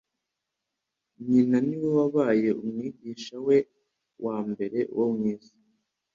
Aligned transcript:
Nyina 1.29 1.57
ni 1.65 1.75
we 1.81 1.89
wabaye 1.97 2.49
umwigisha 2.61 3.35
we 3.47 3.57
wa 4.25 4.37
mbere 4.51 4.79
wo 4.97 5.05
mu 5.15 5.23
isi. 5.35 5.55